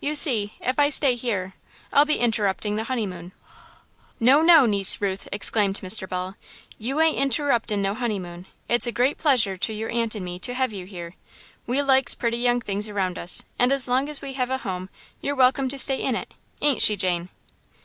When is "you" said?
0.00-0.16, 6.76-7.00, 10.72-10.86